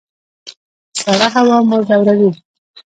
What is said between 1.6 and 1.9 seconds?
مو